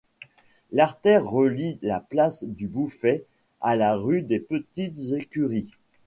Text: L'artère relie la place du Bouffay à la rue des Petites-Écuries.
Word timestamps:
L'artère 0.71 1.25
relie 1.29 1.77
la 1.83 1.99
place 1.99 2.43
du 2.43 2.67
Bouffay 2.67 3.23
à 3.61 3.75
la 3.75 3.95
rue 3.95 4.23
des 4.23 4.39
Petites-Écuries. 4.39 5.67